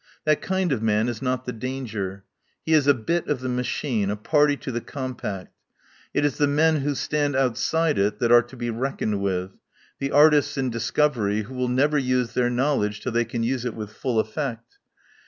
That 0.25 0.41
kind 0.41 0.71
of 0.71 0.81
man 0.81 1.07
is 1.07 1.21
not 1.21 1.45
the 1.45 1.53
danger. 1.53 2.23
He 2.65 2.73
is 2.73 2.87
a 2.87 2.93
bit 2.95 3.27
of 3.27 3.39
the 3.41 3.47
machine, 3.47 4.09
a 4.09 4.15
party 4.15 4.57
to 4.57 4.71
the 4.71 4.81
com 4.81 5.13
pact. 5.13 5.53
It 6.11 6.25
is 6.25 6.39
the 6.39 6.47
men 6.47 6.77
who 6.77 6.95
stand 6.95 7.35
outside 7.35 7.99
it 7.99 8.17
that 8.17 8.31
are 8.31 8.41
to 8.41 8.57
be 8.57 8.71
reckoned 8.71 9.21
with, 9.21 9.51
the 9.99 10.09
artists 10.11 10.57
in 10.57 10.71
discov 10.71 11.17
ery 11.17 11.41
who 11.43 11.53
will 11.53 11.69
never 11.69 11.99
use 11.99 12.33
their 12.33 12.49
knowledge 12.49 13.01
till 13.01 13.11
they 13.11 13.25
can 13.25 13.43
use 13.43 13.63
it 13.63 13.75
with 13.75 13.93
full 13.93 14.19
effect. 14.19 14.79